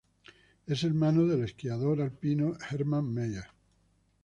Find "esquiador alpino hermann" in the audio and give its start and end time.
1.43-3.13